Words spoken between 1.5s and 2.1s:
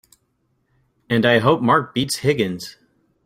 Mark